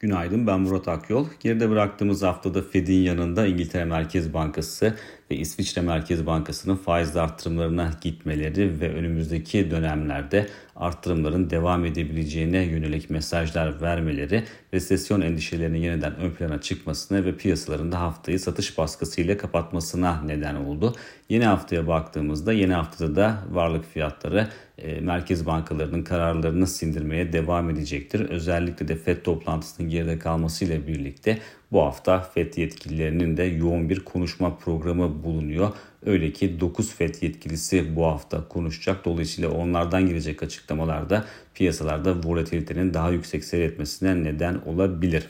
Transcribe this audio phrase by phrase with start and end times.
[0.00, 1.26] Günaydın ben Murat Akyol.
[1.40, 4.94] Geride bıraktığımız haftada Fed'in yanında İngiltere Merkez Bankası
[5.30, 13.80] ve İsviçre Merkez Bankası'nın faiz artırımlarına gitmeleri ve önümüzdeki dönemlerde artırımların devam edebileceğine yönelik mesajlar
[13.80, 14.44] vermeleri
[14.74, 20.94] resesyon endişelerinin yeniden ön plana çıkmasına ve piyasalarında haftayı satış baskısıyla kapatmasına neden oldu.
[21.28, 24.48] Yeni haftaya baktığımızda yeni haftada da varlık fiyatları
[24.78, 28.20] e, merkez bankalarının kararlarını sindirmeye devam edecektir.
[28.20, 31.38] Özellikle de FED toplantısının geride kalmasıyla birlikte
[31.72, 35.72] bu hafta FED yetkililerinin de yoğun bir konuşma programı bulunuyor.
[36.06, 39.04] Öyle ki 9 FED yetkilisi bu hafta konuşacak.
[39.04, 45.26] Dolayısıyla onlardan gelecek açıklamalarda piyasalarda volatilitenin daha yüksek seyretmesine neden olabilir.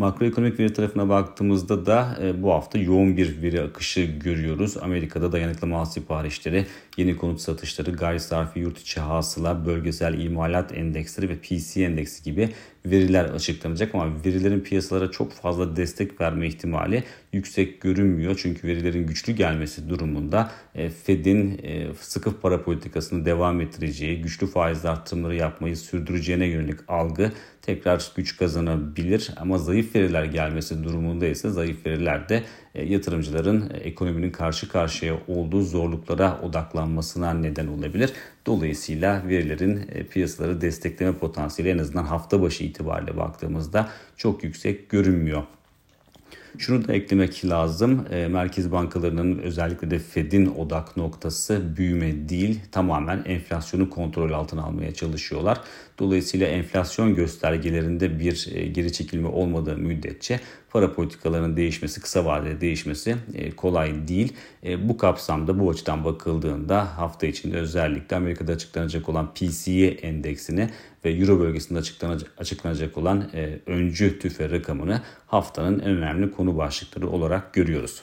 [0.00, 4.76] Makroekonomik veri tarafına baktığımızda da e, bu hafta yoğun bir veri akışı görüyoruz.
[4.76, 11.28] Amerika'da dayanıklı mal siparişleri, yeni konut satışları, gayri sarfi yurt içi hasıla, bölgesel imalat endeksleri
[11.28, 12.48] ve PC endeksi gibi
[12.86, 18.40] veriler açıklanacak ama verilerin piyasalara çok fazla destek verme ihtimali yüksek görünmüyor.
[18.42, 24.84] Çünkü verilerin güçlü gelmesi durumunda e, Fed'in e, sıkı para politikasını devam ettireceği, güçlü faiz
[24.84, 29.30] artırımları yapmayı sürdüreceğine yönelik algı tekrar güç kazanabilir.
[29.36, 32.42] Ama zayıf veriler gelmesi durumunda ise zayıf veriler de
[32.74, 38.12] e, yatırımcıların ekonominin karşı karşıya olduğu zorluklara odaklanmasına neden olabilir.
[38.46, 45.42] Dolayısıyla verilerin piyasaları destekleme potansiyeli en azından hafta başı itibariyle baktığımızda çok yüksek görünmüyor.
[46.58, 48.06] Şunu da eklemek lazım.
[48.10, 54.94] E, merkez bankalarının özellikle de Fed'in odak noktası büyüme değil tamamen enflasyonu kontrol altına almaya
[54.94, 55.60] çalışıyorlar.
[55.98, 60.40] Dolayısıyla enflasyon göstergelerinde bir e, geri çekilme olmadığı müddetçe
[60.70, 64.32] para politikalarının değişmesi, kısa vadede değişmesi e, kolay değil.
[64.64, 70.70] E, bu kapsamda bu açıdan bakıldığında hafta içinde özellikle Amerika'da açıklanacak olan PCE endeksini
[71.04, 71.78] ve Euro bölgesinde
[72.38, 73.30] açıklanacak, olan
[73.66, 78.02] öncü tüfe rakamını haftanın en önemli konu başlıkları olarak görüyoruz.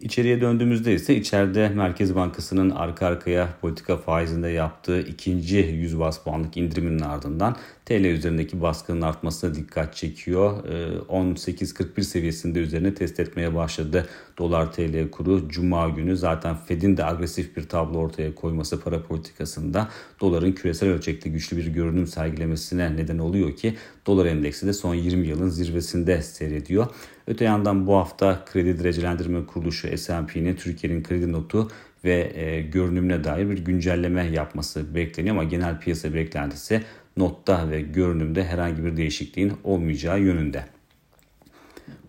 [0.00, 6.56] İçeriye döndüğümüzde ise içeride Merkez Bankası'nın arka arkaya politika faizinde yaptığı ikinci 100 bas puanlık
[6.56, 10.64] indiriminin ardından TL üzerindeki baskının artmasına dikkat çekiyor.
[11.08, 14.08] 18.41 ee, seviyesinde üzerine test etmeye başladı
[14.38, 15.48] dolar TL kuru.
[15.48, 19.88] Cuma günü zaten Fed'in de agresif bir tablo ortaya koyması para politikasında
[20.20, 23.76] doların küresel ölçekte güçlü bir görünüm sergilemesine neden oluyor ki
[24.06, 26.86] dolar endeksi de son 20 yılın zirvesinde seyrediyor.
[27.30, 31.70] Öte yandan bu hafta kredi derecelendirme kuruluşu S&P'nin Türkiye'nin kredi notu
[32.04, 36.82] ve e, görünümüne dair bir güncelleme yapması bekleniyor ama genel piyasa beklentisi
[37.16, 40.64] notta ve görünümde herhangi bir değişikliğin olmayacağı yönünde.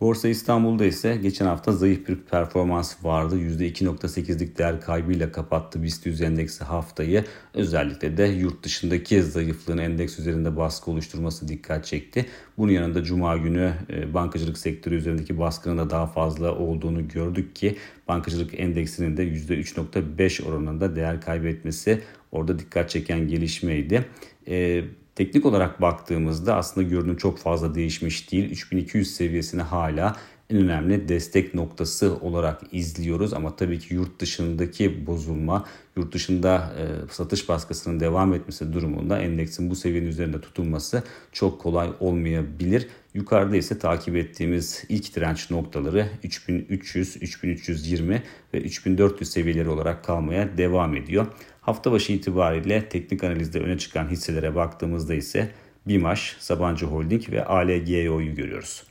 [0.01, 3.39] Borsa İstanbul'da ise geçen hafta zayıf bir performans vardı.
[3.39, 7.25] %2.8'lik değer kaybıyla kapattı BIST 100 endeksi haftayı.
[7.53, 12.25] Özellikle de yurt dışındaki zayıflığın endeks üzerinde baskı oluşturması dikkat çekti.
[12.57, 17.75] Bunun yanında Cuma günü e, bankacılık sektörü üzerindeki baskının da daha fazla olduğunu gördük ki
[18.07, 22.01] bankacılık endeksinin de %3.5 oranında değer kaybetmesi
[22.31, 24.06] orada dikkat çeken gelişmeydi.
[24.47, 24.84] E,
[25.16, 28.51] Teknik olarak baktığımızda aslında görünüm çok fazla değişmiş değil.
[28.51, 30.16] 3200 seviyesini hala
[30.51, 33.34] en önemli destek noktası olarak izliyoruz.
[33.34, 35.66] Ama tabii ki yurt dışındaki bozulma,
[35.97, 41.90] yurt dışında e, satış baskısının devam etmesi durumunda endeksin bu seviyenin üzerinde tutulması çok kolay
[42.00, 42.88] olmayabilir.
[43.13, 48.23] Yukarıda ise takip ettiğimiz ilk direnç noktaları 3300, 3320
[48.53, 51.28] ve 3400 seviyeleri olarak kalmaya devam ediyor.
[51.61, 55.51] Hafta başı itibariyle teknik analizde öne çıkan hisselere baktığımızda ise
[55.88, 58.91] BİMAŞ, Sabancı Holding ve ALGO'yu görüyoruz.